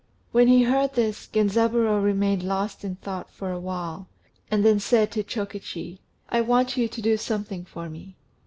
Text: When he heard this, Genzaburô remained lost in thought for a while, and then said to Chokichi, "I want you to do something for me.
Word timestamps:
When 0.31 0.47
he 0.47 0.63
heard 0.63 0.93
this, 0.95 1.27
Genzaburô 1.27 2.03
remained 2.03 2.41
lost 2.41 2.83
in 2.83 2.95
thought 2.95 3.29
for 3.29 3.51
a 3.51 3.59
while, 3.59 4.07
and 4.49 4.65
then 4.65 4.79
said 4.79 5.11
to 5.11 5.21
Chokichi, 5.23 5.99
"I 6.27 6.41
want 6.41 6.75
you 6.75 6.87
to 6.87 7.01
do 7.03 7.17
something 7.17 7.65
for 7.65 7.87
me. 7.87 8.15